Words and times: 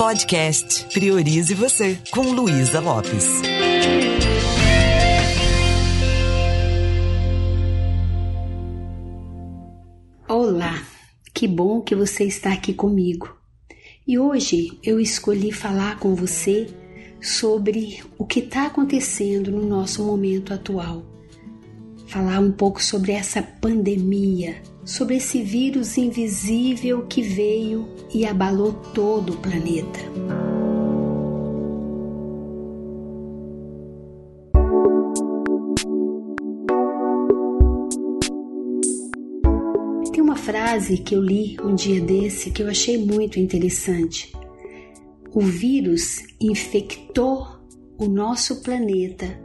Podcast 0.00 0.86
Priorize 0.94 1.52
Você, 1.52 1.98
com 2.10 2.22
Luísa 2.22 2.80
Lopes. 2.80 3.42
Olá, 10.26 10.82
que 11.34 11.46
bom 11.46 11.82
que 11.82 11.94
você 11.94 12.24
está 12.24 12.50
aqui 12.50 12.72
comigo. 12.72 13.36
E 14.08 14.18
hoje 14.18 14.78
eu 14.82 14.98
escolhi 14.98 15.52
falar 15.52 15.98
com 15.98 16.14
você 16.14 16.66
sobre 17.20 18.02
o 18.16 18.24
que 18.24 18.40
está 18.40 18.68
acontecendo 18.68 19.50
no 19.50 19.66
nosso 19.66 20.02
momento 20.02 20.54
atual. 20.54 21.04
Falar 22.06 22.40
um 22.40 22.52
pouco 22.52 22.82
sobre 22.82 23.12
essa 23.12 23.42
pandemia, 23.42 24.62
sobre 24.90 25.18
esse 25.18 25.40
vírus 25.40 25.96
invisível 25.96 27.06
que 27.06 27.22
veio 27.22 27.88
e 28.12 28.26
abalou 28.26 28.72
todo 28.72 29.34
o 29.34 29.36
planeta. 29.36 30.00
Tem 40.12 40.20
uma 40.20 40.34
frase 40.34 40.98
que 40.98 41.14
eu 41.14 41.22
li 41.22 41.56
um 41.62 41.76
dia 41.76 42.00
desse 42.00 42.50
que 42.50 42.60
eu 42.60 42.68
achei 42.68 42.98
muito 42.98 43.38
interessante. 43.38 44.32
O 45.32 45.40
vírus 45.40 46.16
infectou 46.40 47.46
o 47.96 48.08
nosso 48.08 48.60
planeta 48.60 49.40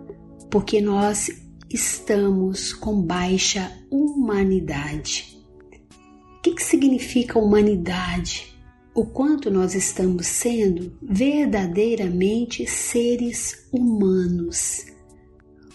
porque 0.50 0.82
nós 0.82 1.30
estamos 1.70 2.74
com 2.74 3.00
baixa 3.00 3.72
humanidade. 3.92 5.35
Que, 6.46 6.54
que 6.54 6.64
significa 6.64 7.40
humanidade? 7.40 8.56
O 8.94 9.04
quanto 9.04 9.50
nós 9.50 9.74
estamos 9.74 10.28
sendo 10.28 10.96
verdadeiramente 11.02 12.68
seres 12.68 13.68
humanos, 13.74 14.86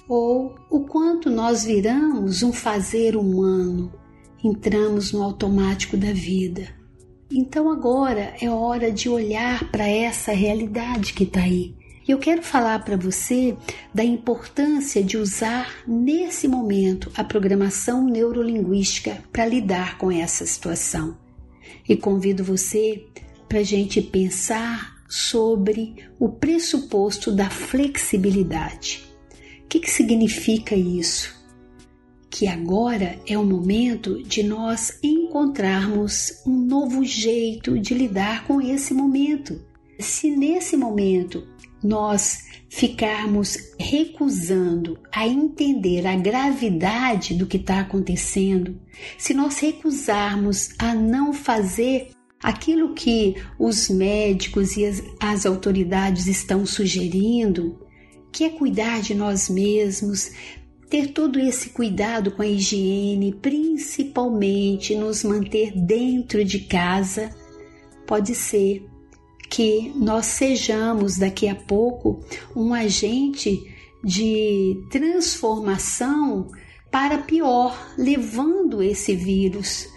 ou 0.09 0.55
o 0.71 0.85
quanto 0.85 1.29
nós 1.29 1.65
viramos 1.65 2.45
um 2.45 2.53
fazer 2.53 3.17
humano, 3.17 3.93
entramos 4.45 5.11
no 5.11 5.25
automático 5.25 5.97
da 5.97 6.13
vida. 6.13 6.69
Então 7.33 7.69
agora 7.69 8.37
é 8.41 8.49
hora 8.49 8.93
de 8.93 9.09
olhar 9.09 9.73
para 9.73 9.89
essa 9.89 10.31
realidade 10.31 11.15
que 11.15 11.25
está 11.25 11.41
aí 11.41 11.75
eu 12.11 12.19
quero 12.19 12.43
falar 12.43 12.85
para 12.85 12.97
você 12.97 13.57
da 13.95 14.03
importância 14.03 15.03
de 15.03 15.17
usar 15.17 15.83
nesse 15.87 16.49
momento 16.49 17.11
a 17.15 17.23
programação 17.23 18.05
neurolinguística 18.05 19.23
para 19.33 19.47
lidar 19.47 19.99
com 19.99 20.11
essa 20.11 20.45
situação. 20.45 21.17
E 21.89 21.97
convido 21.97 22.43
você 22.43 23.07
para 23.49 23.61
a 23.61 23.63
gente 23.63 24.01
pensar 24.01 24.97
sobre 25.09 25.97
o 26.19 26.29
pressuposto 26.29 27.33
da 27.33 27.51
flexibilidade. 27.51 29.05
O 29.65 29.69
que, 29.69 29.81
que 29.81 29.91
significa 29.91 30.75
isso? 30.75 31.39
Que 32.31 32.47
agora 32.47 33.21
é 33.27 33.37
o 33.37 33.45
momento 33.45 34.23
de 34.23 34.43
nós 34.43 34.99
encontrarmos 35.03 36.43
um 36.47 36.57
novo 36.57 37.05
jeito 37.05 37.79
de 37.79 37.93
lidar 37.93 38.47
com 38.47 38.61
esse 38.61 38.95
momento. 38.95 39.70
Se 40.01 40.31
nesse 40.31 40.77
momento 40.77 41.47
nós 41.83 42.45
ficarmos 42.69 43.57
recusando 43.79 44.99
a 45.13 45.27
entender 45.27 46.07
a 46.07 46.17
gravidade 46.17 47.35
do 47.35 47.47
que 47.47 47.57
está 47.57 47.81
acontecendo, 47.81 48.81
se 49.19 49.35
nós 49.35 49.59
recusarmos 49.59 50.71
a 50.79 50.95
não 50.95 51.33
fazer 51.33 52.11
aquilo 52.43 52.95
que 52.95 53.37
os 53.59 53.89
médicos 53.89 54.77
e 54.77 54.87
as, 54.87 55.03
as 55.21 55.47
autoridades 55.47 56.27
estão 56.27 56.65
sugerindo, 56.65 57.87
que 58.33 58.45
é 58.45 58.51
cuidar 58.51 59.03
de 59.03 59.15
nós 59.15 59.49
mesmos, 59.49 60.31
ter 60.89 61.09
todo 61.09 61.39
esse 61.39 61.71
cuidado 61.71 62.33
com 62.33 62.43
a 62.43 62.47
higiene, 62.47 63.33
principalmente 63.35 64.95
nos 64.95 65.23
manter 65.23 65.73
dentro 65.73 66.45
de 66.45 66.61
casa, 66.61 67.31
pode 68.07 68.35
ser 68.35 68.90
que 69.51 69.93
nós 69.97 70.27
sejamos 70.27 71.19
daqui 71.19 71.49
a 71.49 71.57
pouco 71.57 72.21
um 72.55 72.73
agente 72.73 73.61
de 74.03 74.81
transformação 74.89 76.49
para 76.91 77.19
pior, 77.19 77.77
levando 77.99 78.81
esse 78.81 79.15
vírus, 79.15 79.89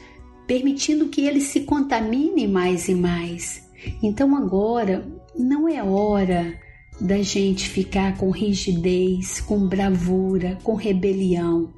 permitindo 0.48 1.08
que 1.08 1.22
ele 1.22 1.40
se 1.40 1.62
contamine 1.62 2.48
mais 2.48 2.90
e 2.90 2.96
mais. 2.96 3.64
Então 4.02 4.36
agora 4.36 5.08
não 5.38 5.70
é 5.70 5.82
hora 5.84 6.60
da 7.00 7.22
gente 7.22 7.70
ficar 7.70 8.18
com 8.18 8.32
rigidez, 8.32 9.40
com 9.40 9.68
bravura, 9.68 10.58
com 10.64 10.74
rebelião. 10.74 11.72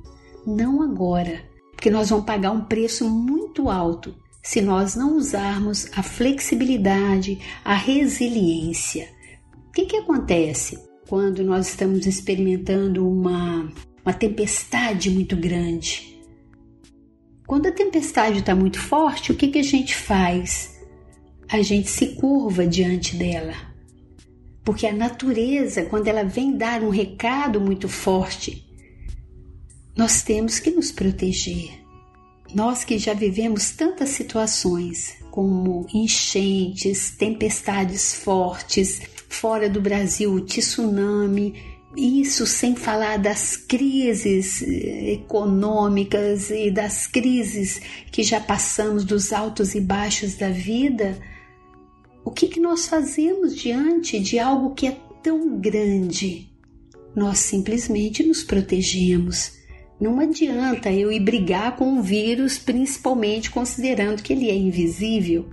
Não 0.46 0.82
agora, 0.82 1.44
porque 1.72 1.90
nós 1.90 2.10
vamos 2.10 2.26
pagar 2.26 2.52
um 2.52 2.62
preço 2.62 3.10
muito 3.10 3.70
alto 3.70 4.16
se 4.46 4.62
nós 4.62 4.96
não 4.96 5.18
usarmos 5.18 5.88
a 5.98 6.04
flexibilidade, 6.04 7.40
a 7.64 7.74
resiliência. 7.74 9.10
O 9.68 9.72
que, 9.72 9.88
que 9.88 9.98
acontece 9.98 10.78
quando 11.10 11.44
nós 11.44 11.70
estamos 11.70 12.06
experimentando 12.06 13.10
uma, 13.10 13.74
uma 14.06 14.14
tempestade 14.14 15.10
muito 15.10 15.36
grande? 15.36 16.22
Quando 17.48 17.66
a 17.66 17.72
tempestade 17.72 18.38
está 18.38 18.54
muito 18.54 18.80
forte, 18.80 19.32
o 19.32 19.36
que, 19.36 19.48
que 19.48 19.58
a 19.58 19.64
gente 19.64 19.96
faz? 19.96 20.80
A 21.50 21.64
gente 21.64 21.90
se 21.90 22.10
curva 22.14 22.68
diante 22.68 23.16
dela. 23.16 23.56
Porque 24.64 24.86
a 24.86 24.94
natureza, 24.94 25.86
quando 25.86 26.08
ela 26.08 26.24
vem 26.24 26.56
dar 26.56 26.84
um 26.84 26.90
recado 26.90 27.60
muito 27.60 27.90
forte, 27.90 28.64
nós 29.98 30.22
temos 30.22 30.60
que 30.60 30.70
nos 30.70 30.92
proteger. 30.92 31.85
Nós 32.56 32.86
que 32.86 32.98
já 32.98 33.14
vivemos 33.14 33.72
tantas 33.72 34.10
situações, 34.12 35.18
como 35.30 35.86
enchentes, 35.94 37.12
tempestades 37.12 38.14
fortes, 38.14 39.02
fora 39.28 39.70
do 39.70 39.82
Brasil, 39.82 40.40
tsunami, 40.40 41.54
isso 41.98 42.48
sem 42.48 42.74
falar 42.74 43.18
das 43.18 43.58
crises 43.58 44.62
eh, 44.62 45.16
econômicas 45.16 46.50
e 46.50 46.72
das 46.72 47.08
crises 47.08 47.82
que 48.10 48.24
já 48.24 48.40
passamos, 48.40 49.04
dos 49.04 49.34
altos 49.34 49.76
e 49.76 49.82
baixos 49.82 50.36
da 50.36 50.50
vida, 50.50 51.20
o 52.24 52.32
que, 52.32 52.48
que 52.48 52.62
nós 52.62 52.88
fazemos 52.88 53.54
diante 53.54 54.18
de 54.18 54.40
algo 54.40 54.74
que 54.74 54.88
é 54.88 54.98
tão 55.22 55.60
grande? 55.60 56.50
Nós 57.14 57.40
simplesmente 57.40 58.24
nos 58.24 58.44
protegemos 58.44 59.65
não 60.06 60.20
adianta 60.20 60.92
eu 60.92 61.12
ir 61.12 61.20
brigar 61.20 61.76
com 61.76 61.98
o 61.98 62.02
vírus, 62.02 62.58
principalmente 62.58 63.50
considerando 63.50 64.22
que 64.22 64.32
ele 64.32 64.50
é 64.50 64.56
invisível. 64.56 65.50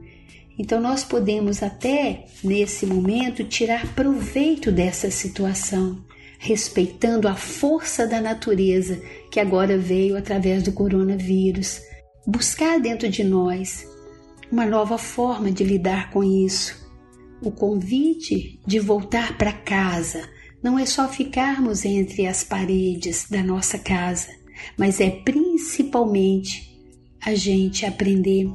Então, 0.59 0.81
nós 0.81 1.03
podemos 1.03 1.63
até 1.63 2.27
nesse 2.45 2.85
momento 2.87 3.43
tirar 3.45 3.95
proveito 3.95 4.71
dessa 4.71 5.11
situação, 5.11 6.05
respeitando 6.39 7.27
a 7.27 7.35
força 7.35 8.07
da 8.07 8.21
natureza 8.21 9.03
que 9.31 9.41
agora 9.41 9.79
veio 9.79 10.17
através 10.17 10.63
do 10.63 10.73
coronavírus. 10.73 11.81
Buscar 12.27 12.79
dentro 12.79 13.09
de 13.09 13.25
nós 13.25 13.87
uma 14.51 14.67
nova 14.67 14.99
forma 14.99 15.51
de 15.51 15.65
lidar 15.65 16.11
com 16.11 16.23
isso. 16.23 16.87
O 17.41 17.51
convite 17.51 18.61
de 18.67 18.79
voltar 18.79 19.39
para 19.39 19.53
casa 19.53 20.29
não 20.63 20.79
é 20.79 20.87
só 20.87 21.09
ficarmos 21.09 21.85
entre 21.85 22.27
as 22.27 22.45
paredes 22.45 23.27
da 23.29 23.43
nossa 23.43 23.79
casa, 23.79 24.29
mas 24.77 25.01
é 25.01 25.11
principalmente 25.11 26.71
a 27.25 27.35
gente 27.35 27.87
aprender 27.87 28.49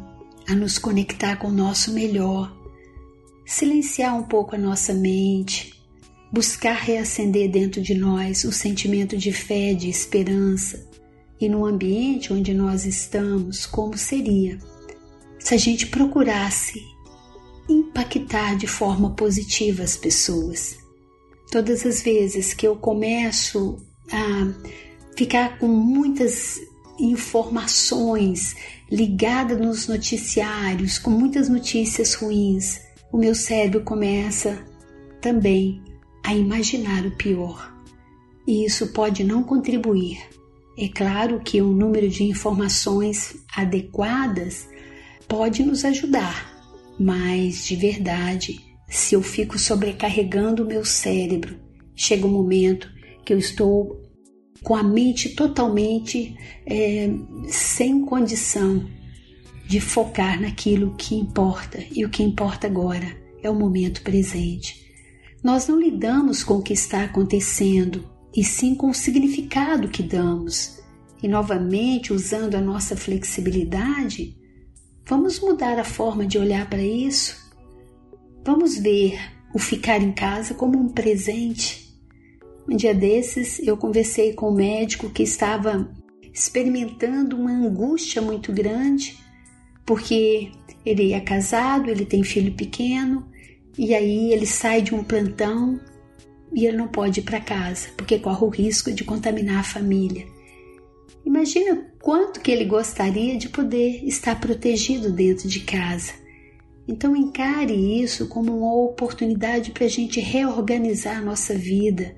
a 0.48 0.56
nos 0.56 0.78
conectar 0.78 1.38
com 1.38 1.48
o 1.48 1.54
nosso 1.54 1.94
melhor, 1.94 2.56
silenciar 3.46 4.18
um 4.18 4.24
pouco 4.24 4.56
a 4.56 4.58
nossa 4.58 4.94
mente, 4.94 5.74
buscar 6.32 6.76
reacender 6.76 7.50
dentro 7.50 7.82
de 7.82 7.94
nós 7.94 8.44
o 8.44 8.52
sentimento 8.52 9.18
de 9.18 9.32
fé, 9.32 9.74
de 9.74 9.90
esperança 9.90 10.88
e 11.40 11.48
no 11.48 11.66
ambiente 11.66 12.34
onde 12.34 12.54
nós 12.54 12.86
estamos, 12.86 13.66
como 13.66 13.98
seria 13.98 14.58
se 15.40 15.54
a 15.54 15.58
gente 15.58 15.88
procurasse 15.88 16.84
impactar 17.70 18.56
de 18.56 18.68
forma 18.68 19.14
positiva 19.14 19.84
as 19.84 19.96
pessoas. 19.96 20.78
Todas 21.52 21.86
as 21.86 22.02
vezes 22.02 22.54
que 22.54 22.68
eu 22.68 22.76
começo 22.76 23.78
a 24.12 24.54
ficar 25.18 25.58
com 25.58 25.68
muitas 25.68 26.62
informações 27.00 28.56
ligadas 28.90 29.60
nos 29.60 29.88
noticiários, 29.88 31.00
com 31.00 31.10
muitas 31.10 31.50
notícias 31.50 32.14
ruins, 32.14 32.80
o 33.12 33.18
meu 33.18 33.34
cérebro 33.34 33.82
começa 33.82 34.64
também 35.20 35.82
a 36.24 36.36
imaginar 36.36 37.04
o 37.04 37.18
pior. 37.18 37.76
E 38.46 38.64
isso 38.64 38.88
pode 38.94 39.24
não 39.24 39.42
contribuir. 39.42 40.20
É 40.78 40.88
claro 40.88 41.40
que 41.40 41.62
um 41.64 41.74
número 41.74 42.08
de 42.08 42.24
informações 42.24 43.36
adequadas 43.56 44.70
pode 45.28 45.64
nos 45.64 45.84
ajudar, 45.84 46.64
mas 47.00 47.66
de 47.66 47.76
verdade 47.76 48.64
se 48.88 49.16
eu 49.16 49.24
fico 49.24 49.58
sobrecarregando 49.58 50.64
o 50.64 50.68
meu 50.68 50.86
cérebro. 50.86 51.60
Chega 51.96 52.28
um 52.28 52.32
momento 52.32 52.88
que 53.26 53.34
eu 53.34 53.40
estou 53.40 54.07
com 54.64 54.76
a 54.76 54.84
mente 54.84 55.30
totalmente 55.30 56.36
é, 56.66 57.10
sem 57.48 58.06
condição 58.06 58.86
de 59.68 59.80
focar 59.80 60.42
naquilo 60.42 60.96
que 60.96 61.16
importa 61.16 61.84
e 61.92 62.06
o 62.06 62.10
que 62.10 62.24
importa 62.24 62.68
agora 62.68 63.18
é 63.42 63.50
o 63.50 63.56
momento 63.56 64.02
presente. 64.02 64.86
Nós 65.44 65.68
não 65.68 65.80
lidamos 65.80 66.44
com 66.44 66.56
o 66.56 66.62
que 66.62 66.74
está 66.74 67.04
acontecendo, 67.04 68.04
e 68.36 68.44
sim 68.44 68.76
com 68.76 68.90
o 68.90 68.94
significado 68.94 69.88
que 69.88 70.04
damos. 70.04 70.80
E 71.22 71.28
novamente, 71.28 72.14
usando 72.14 72.56
a 72.56 72.62
nossa 72.62 72.96
flexibilidade, 72.96 74.38
vamos 75.06 75.40
mudar 75.40 75.80
a 75.80 75.84
forma 75.84 76.26
de 76.26 76.38
olhar 76.38 76.70
para 76.70 76.82
isso. 76.82 77.36
Vamos 78.46 78.78
ver 78.78 79.20
o 79.54 79.60
ficar 79.60 80.02
em 80.02 80.12
casa 80.12 80.54
como 80.54 80.78
um 80.78 80.90
presente. 80.90 81.87
Um 82.70 82.76
dia 82.76 82.94
desses, 82.94 83.60
eu 83.60 83.78
conversei 83.78 84.34
com 84.34 84.50
um 84.50 84.56
médico 84.56 85.10
que 85.10 85.24
estava 85.24 85.90
experimentando 86.34 87.38
uma 87.38 87.52
angústia 87.52 88.22
muito 88.22 88.52
grande, 88.52 89.18
porque 89.86 90.52
ele 90.86 91.14
é 91.14 91.20
casado, 91.22 91.90
ele 91.90 92.06
tem 92.06 92.24
filho 92.24 92.54
pequeno, 92.54 93.26
e 93.78 93.96
aí 93.96 94.34
ele 94.34 94.46
sai 94.46 94.82
de 94.82 94.94
um 94.94 95.04
plantão 95.04 95.80
e 96.54 96.66
ele 96.66 96.76
não 96.76 96.88
pode 96.88 97.22
ir 97.22 97.24
para 97.24 97.40
casa, 97.40 97.90
porque 97.96 98.20
corre 98.20 98.46
o 98.46 98.50
risco 98.50 98.92
de 98.92 99.04
contaminar 99.04 99.60
a 99.60 99.64
família. 99.64 100.26
Imagina 101.26 101.88
quanto 102.02 102.42
que 102.42 102.52
ele 102.52 102.66
gostaria 102.66 103.38
de 103.38 103.50
poder 103.50 104.04
estar 104.06 104.40
protegido 104.40 105.12
dentro 105.12 105.48
de 105.48 105.62
casa. 105.62 106.14
Então 106.88 107.16
encare 107.16 107.74
isso 108.02 108.28
como 108.28 108.58
uma 108.58 108.74
oportunidade 108.76 109.72
para 109.72 109.86
a 109.86 109.90
gente 109.90 110.20
reorganizar 110.20 111.18
a 111.18 111.22
nossa 111.22 111.54
vida. 111.54 112.16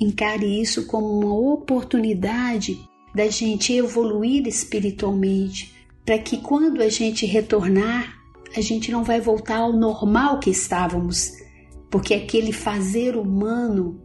Encare 0.00 0.60
isso 0.60 0.86
como 0.86 1.06
uma 1.06 1.34
oportunidade 1.34 2.78
da 3.14 3.28
gente 3.28 3.72
evoluir 3.72 4.46
espiritualmente, 4.46 5.74
para 6.04 6.18
que 6.18 6.38
quando 6.38 6.80
a 6.80 6.88
gente 6.88 7.26
retornar, 7.26 8.18
a 8.56 8.60
gente 8.60 8.90
não 8.90 9.04
vai 9.04 9.20
voltar 9.20 9.58
ao 9.58 9.72
normal 9.72 10.40
que 10.40 10.50
estávamos 10.50 11.32
porque 11.92 12.14
aquele 12.14 12.54
fazer 12.54 13.16
humano 13.16 14.00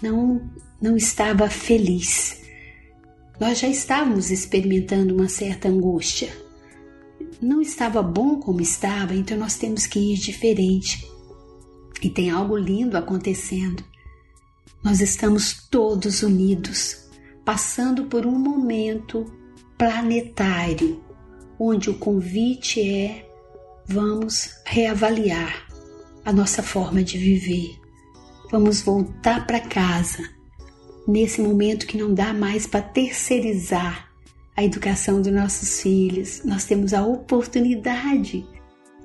não, 0.00 0.50
não 0.80 0.96
estava 0.96 1.48
feliz. 1.50 2.40
Nós 3.38 3.58
já 3.58 3.68
estávamos 3.68 4.30
experimentando 4.30 5.14
uma 5.14 5.28
certa 5.28 5.68
angústia. 5.68 6.34
Não 7.38 7.60
estava 7.60 8.02
bom 8.02 8.40
como 8.40 8.62
estava, 8.62 9.14
então 9.14 9.36
nós 9.36 9.56
temos 9.56 9.86
que 9.86 9.98
ir 9.98 10.16
diferente. 10.16 11.06
E 12.02 12.08
tem 12.08 12.30
algo 12.30 12.56
lindo 12.56 12.96
acontecendo. 12.96 13.84
Nós 14.82 15.00
estamos 15.00 15.68
todos 15.70 16.22
unidos, 16.22 17.08
passando 17.44 18.06
por 18.06 18.26
um 18.26 18.36
momento 18.36 19.24
planetário, 19.78 21.00
onde 21.58 21.88
o 21.88 21.98
convite 21.98 22.80
é: 22.80 23.24
vamos 23.86 24.50
reavaliar 24.66 25.68
a 26.24 26.32
nossa 26.32 26.62
forma 26.62 27.02
de 27.02 27.16
viver. 27.16 27.78
Vamos 28.50 28.82
voltar 28.82 29.46
para 29.46 29.60
casa 29.60 30.28
nesse 31.06 31.40
momento 31.40 31.86
que 31.86 31.96
não 31.96 32.12
dá 32.12 32.32
mais 32.32 32.66
para 32.66 32.82
terceirizar 32.82 34.10
a 34.56 34.64
educação 34.64 35.22
dos 35.22 35.32
nossos 35.32 35.80
filhos. 35.80 36.42
Nós 36.44 36.64
temos 36.64 36.92
a 36.92 37.06
oportunidade 37.06 38.44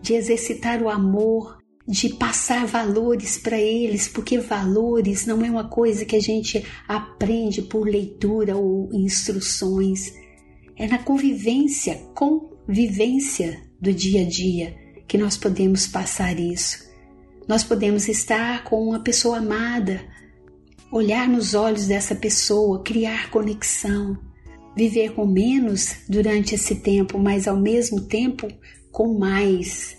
de 0.02 0.14
exercitar 0.14 0.82
o 0.82 0.90
amor, 0.90 1.58
de 1.88 2.10
passar 2.10 2.66
valores 2.66 3.38
para 3.38 3.58
eles, 3.58 4.10
porque 4.10 4.38
valores 4.38 5.26
não 5.26 5.44
é 5.44 5.50
uma 5.50 5.70
coisa 5.70 6.04
que 6.04 6.16
a 6.16 6.20
gente 6.20 6.66
aprende 6.88 7.62
por 7.62 7.88
leitura 7.88 8.58
ou 8.58 8.90
instruções. 8.92 10.14
É 10.76 10.86
na 10.86 11.00
convivência, 11.00 11.96
convivência 12.14 13.62
do 13.80 13.94
dia 13.94 14.24
a 14.24 14.26
dia 14.26 14.76
que 15.08 15.18
nós 15.18 15.38
podemos 15.38 15.88
passar 15.88 16.38
isso. 16.38 16.86
Nós 17.48 17.64
podemos 17.64 18.10
estar 18.10 18.66
com 18.66 18.90
uma 18.90 19.00
pessoa 19.00 19.38
amada, 19.38 20.02
olhar 20.92 21.30
nos 21.30 21.54
olhos 21.54 21.88
dessa 21.88 22.14
pessoa, 22.14 22.84
criar 22.84 23.32
conexão, 23.32 24.18
viver 24.76 25.14
com 25.14 25.26
menos 25.26 25.96
durante 26.10 26.56
esse 26.56 26.76
tempo, 26.76 27.18
mas 27.18 27.48
ao 27.48 27.58
mesmo 27.58 28.02
tempo 28.02 28.48
com 28.92 29.18
mais, 29.18 29.97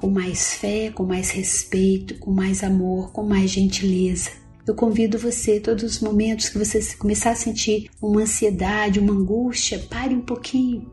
com 0.00 0.08
mais 0.08 0.54
fé, 0.54 0.90
com 0.90 1.04
mais 1.04 1.28
respeito, 1.28 2.18
com 2.18 2.30
mais 2.30 2.64
amor, 2.64 3.12
com 3.12 3.22
mais 3.22 3.50
gentileza. 3.50 4.30
Eu 4.66 4.74
convido 4.74 5.18
você, 5.18 5.60
todos 5.60 5.84
os 5.84 6.00
momentos 6.00 6.48
que 6.48 6.56
você 6.56 6.80
começar 6.96 7.32
a 7.32 7.36
sentir 7.36 7.90
uma 8.00 8.22
ansiedade, 8.22 8.98
uma 8.98 9.12
angústia, 9.12 9.78
pare 9.90 10.14
um 10.14 10.22
pouquinho, 10.22 10.90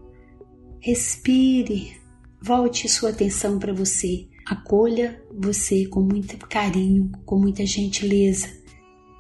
respire, 0.81 1.95
volte 2.42 2.89
sua 2.89 3.12
atenção 3.12 3.57
para 3.57 3.71
você. 3.71 4.27
Acolha 4.45 5.24
você 5.33 5.86
com 5.86 6.01
muito 6.01 6.38
carinho, 6.45 7.10
com 7.25 7.39
muita 7.39 7.65
gentileza. 7.65 8.50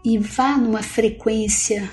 E 0.03 0.17
vá 0.17 0.57
numa 0.57 0.83
frequência 0.83 1.89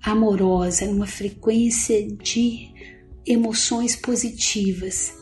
amorosa, 0.00 0.86
numa 0.86 1.08
frequência 1.08 2.06
de 2.06 2.72
emoções 3.26 3.96
positivas 3.96 5.17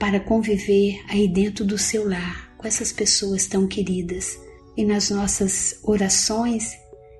para 0.00 0.18
conviver 0.18 1.00
aí 1.08 1.28
dentro 1.28 1.64
do 1.64 1.78
seu 1.78 2.08
lar 2.08 2.52
com 2.56 2.66
essas 2.66 2.90
pessoas 2.90 3.46
tão 3.46 3.68
queridas 3.68 4.36
e 4.76 4.84
nas 4.84 5.10
nossas 5.10 5.78
orações 5.84 6.76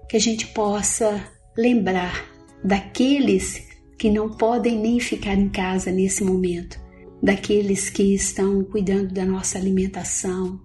que 0.09 0.17
a 0.17 0.21
gente 0.21 0.47
possa 0.49 1.23
lembrar 1.57 2.27
daqueles 2.65 3.69
que 3.99 4.11
não 4.11 4.31
podem 4.31 4.79
nem 4.79 4.99
ficar 4.99 5.35
em 5.35 5.49
casa 5.49 5.93
nesse 5.93 6.25
momento 6.25 6.81
daqueles 7.23 7.91
que 7.91 8.15
estão 8.15 8.65
cuidando 8.65 9.13
da 9.13 9.25
nossa 9.25 9.59
alimentação 9.59 10.61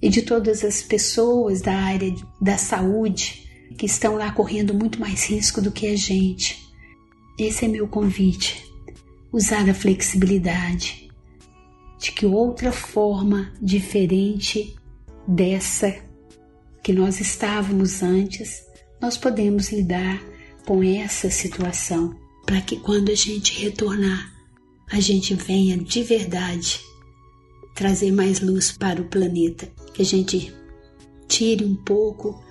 e 0.00 0.08
de 0.08 0.22
todas 0.22 0.64
as 0.64 0.82
pessoas 0.82 1.60
da 1.60 1.74
área 1.74 2.12
da 2.40 2.56
saúde 2.56 3.46
que 3.76 3.86
estão 3.86 4.16
lá 4.16 4.32
correndo 4.32 4.74
muito 4.74 4.98
mais 4.98 5.24
risco 5.26 5.60
do 5.60 5.70
que 5.70 5.86
a 5.86 5.96
gente. 5.96 6.58
Esse 7.38 7.64
é 7.64 7.68
meu 7.68 7.86
convite. 7.86 8.64
Usar 9.32 9.68
a 9.68 9.74
flexibilidade 9.74 11.10
de 12.02 12.10
que 12.10 12.26
outra 12.26 12.72
forma 12.72 13.52
diferente 13.62 14.74
dessa 15.26 15.94
que 16.82 16.92
nós 16.92 17.20
estávamos 17.20 18.02
antes, 18.02 18.64
nós 19.00 19.16
podemos 19.16 19.70
lidar 19.70 20.20
com 20.66 20.82
essa 20.82 21.30
situação 21.30 22.12
para 22.44 22.60
que 22.60 22.76
quando 22.76 23.12
a 23.12 23.14
gente 23.14 23.56
retornar 23.62 24.32
a 24.90 24.98
gente 24.98 25.32
venha 25.34 25.78
de 25.78 26.02
verdade 26.02 26.80
trazer 27.72 28.10
mais 28.10 28.40
luz 28.40 28.72
para 28.72 29.00
o 29.00 29.08
planeta, 29.08 29.70
que 29.94 30.02
a 30.02 30.04
gente 30.04 30.52
tire 31.28 31.64
um 31.64 31.76
pouco 31.76 32.42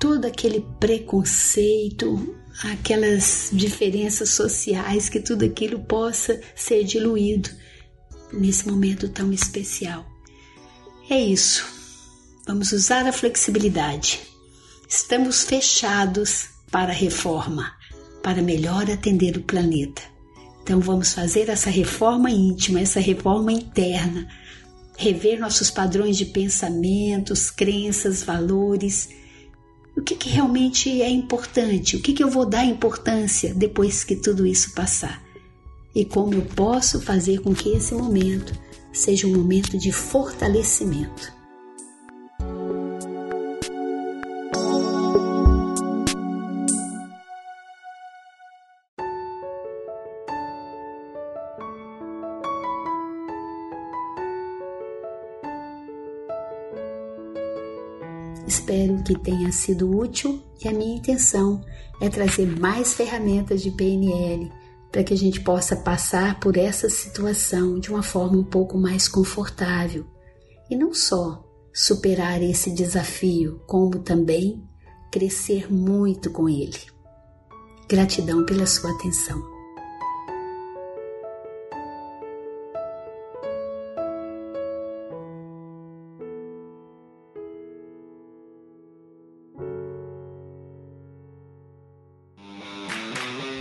todo 0.00 0.24
aquele 0.24 0.66
preconceito, 0.80 2.36
aquelas 2.64 3.50
diferenças 3.52 4.30
sociais, 4.30 5.08
que 5.08 5.20
tudo 5.20 5.44
aquilo 5.44 5.78
possa 5.84 6.40
ser 6.56 6.82
diluído 6.82 7.48
nesse 8.38 8.68
momento 8.68 9.08
tão 9.08 9.32
especial. 9.32 10.04
É 11.08 11.18
isso. 11.18 11.64
Vamos 12.46 12.72
usar 12.72 13.06
a 13.06 13.12
flexibilidade. 13.12 14.20
Estamos 14.88 15.44
fechados 15.44 16.48
para 16.70 16.92
a 16.92 16.94
reforma, 16.94 17.72
para 18.22 18.42
melhor 18.42 18.90
atender 18.90 19.36
o 19.36 19.42
planeta. 19.42 20.02
Então 20.62 20.80
vamos 20.80 21.12
fazer 21.12 21.48
essa 21.48 21.70
reforma 21.70 22.30
íntima, 22.30 22.80
essa 22.80 23.00
reforma 23.00 23.52
interna, 23.52 24.28
rever 24.96 25.40
nossos 25.40 25.70
padrões 25.70 26.16
de 26.16 26.26
pensamentos, 26.26 27.50
crenças, 27.50 28.22
valores. 28.22 29.08
O 29.96 30.02
que, 30.02 30.14
que 30.14 30.28
realmente 30.28 31.02
é 31.02 31.08
importante? 31.08 31.96
O 31.96 32.00
que, 32.00 32.12
que 32.12 32.22
eu 32.22 32.30
vou 32.30 32.44
dar 32.44 32.64
importância 32.64 33.54
depois 33.54 34.04
que 34.04 34.16
tudo 34.16 34.46
isso 34.46 34.74
passar? 34.74 35.23
E 35.94 36.04
como 36.04 36.34
eu 36.34 36.42
posso 36.42 37.00
fazer 37.00 37.40
com 37.40 37.54
que 37.54 37.70
esse 37.70 37.94
momento 37.94 38.52
seja 38.92 39.28
um 39.28 39.36
momento 39.36 39.78
de 39.78 39.92
fortalecimento? 39.92 41.32
Espero 58.46 59.02
que 59.04 59.16
tenha 59.18 59.52
sido 59.52 59.96
útil 59.96 60.42
e 60.62 60.68
a 60.68 60.72
minha 60.72 60.96
intenção 60.96 61.64
é 62.00 62.08
trazer 62.08 62.46
mais 62.58 62.94
ferramentas 62.94 63.62
de 63.62 63.70
PNL, 63.70 64.50
para 64.94 65.02
que 65.02 65.12
a 65.12 65.16
gente 65.16 65.40
possa 65.40 65.74
passar 65.74 66.38
por 66.38 66.56
essa 66.56 66.88
situação 66.88 67.80
de 67.80 67.90
uma 67.90 68.00
forma 68.00 68.38
um 68.38 68.44
pouco 68.44 68.78
mais 68.78 69.08
confortável 69.08 70.06
e 70.70 70.76
não 70.76 70.94
só 70.94 71.44
superar 71.72 72.40
esse 72.40 72.70
desafio, 72.70 73.60
como 73.66 73.98
também 73.98 74.62
crescer 75.10 75.66
muito 75.68 76.30
com 76.30 76.48
ele. 76.48 76.78
Gratidão 77.88 78.46
pela 78.46 78.66
sua 78.66 78.92
atenção. 78.92 79.53